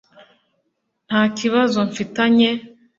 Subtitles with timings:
[1.07, 2.49] ntakibazo mfitanye